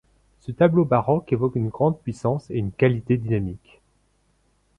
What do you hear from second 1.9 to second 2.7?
puissance et